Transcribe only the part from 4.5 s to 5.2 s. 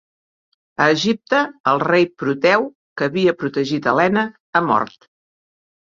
ha mort.